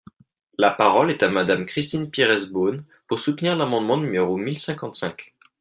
[0.57, 5.35] La parole est à Madame Christine Pires Beaune, pour soutenir l’amendement numéro mille cinquante-cinq.